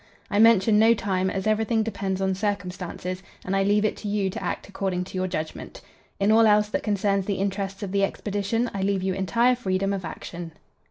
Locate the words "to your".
5.03-5.27